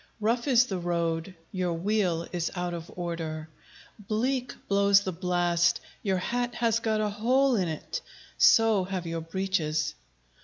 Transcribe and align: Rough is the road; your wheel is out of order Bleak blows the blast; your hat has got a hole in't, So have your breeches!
Rough 0.19 0.47
is 0.47 0.65
the 0.65 0.79
road; 0.79 1.35
your 1.51 1.73
wheel 1.73 2.25
is 2.31 2.49
out 2.55 2.73
of 2.73 2.89
order 2.95 3.49
Bleak 3.99 4.55
blows 4.67 5.01
the 5.01 5.11
blast; 5.11 5.79
your 6.01 6.17
hat 6.17 6.55
has 6.55 6.79
got 6.79 7.01
a 7.01 7.09
hole 7.09 7.55
in't, 7.55 8.01
So 8.35 8.83
have 8.85 9.05
your 9.05 9.21
breeches! 9.21 9.93